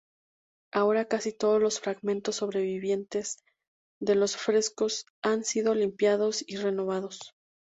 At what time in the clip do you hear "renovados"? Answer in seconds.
6.57-7.35